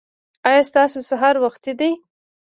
[0.47, 1.91] ایا ستاسو سهار وختي دی؟